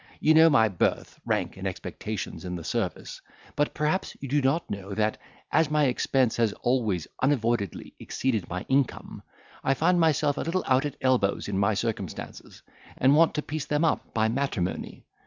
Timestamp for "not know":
4.41-4.95